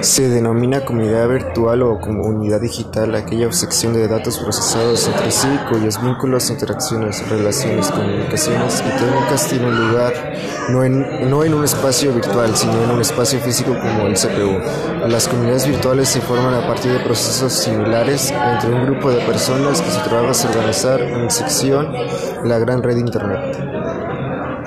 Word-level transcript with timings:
Se 0.00 0.28
denomina 0.28 0.84
comunidad 0.84 1.28
virtual 1.28 1.82
o 1.82 2.00
comunidad 2.00 2.60
digital 2.60 3.14
aquella 3.14 3.50
sección 3.52 3.92
de 3.92 4.06
datos 4.08 4.38
procesados 4.38 5.06
entre 5.08 5.30
sí 5.30 5.48
cuyos 5.70 6.00
vínculos, 6.02 6.50
interacciones, 6.50 7.28
relaciones, 7.28 7.90
comunicaciones 7.90 8.82
y 8.86 8.98
técnicas 8.98 9.48
tienen 9.48 9.88
lugar 9.88 10.12
no 10.68 10.84
en, 10.84 11.30
no 11.30 11.44
en 11.44 11.54
un 11.54 11.64
espacio 11.64 12.12
virtual, 12.12 12.56
sino 12.56 12.82
en 12.82 12.90
un 12.90 13.00
espacio 13.00 13.38
físico 13.40 13.74
como 13.74 14.06
el 14.06 14.14
CPU. 14.14 15.08
Las 15.08 15.28
comunidades 15.28 15.66
virtuales 15.66 16.08
se 16.08 16.20
forman 16.20 16.54
a 16.54 16.66
partir 16.66 16.92
de 16.92 17.00
procesos 17.00 17.52
similares 17.52 18.30
entre 18.30 18.70
un 18.70 18.84
grupo 18.86 19.10
de 19.10 19.20
personas 19.24 19.80
que 19.80 19.90
se 19.90 20.00
trabajo 20.00 20.32
es 20.32 20.44
organizar 20.44 21.00
en 21.00 21.30
sección 21.30 21.92
la 22.44 22.58
gran 22.58 22.82
red 22.82 22.96
Internet. 22.96 23.56